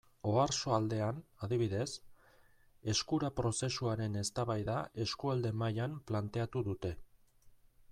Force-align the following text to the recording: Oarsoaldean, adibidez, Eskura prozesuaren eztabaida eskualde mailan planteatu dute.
Oarsoaldean, 0.29 1.19
adibidez, 1.47 1.89
Eskura 2.95 3.31
prozesuaren 3.41 4.19
eztabaida 4.23 4.79
eskualde 5.07 5.55
mailan 5.65 5.97
planteatu 6.11 6.67
dute. 6.73 6.95